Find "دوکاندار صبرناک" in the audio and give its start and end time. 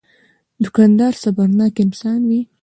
0.63-1.75